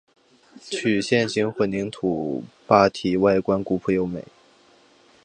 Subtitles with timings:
[0.59, 4.25] 曲线形混凝土坝体外观古朴优美。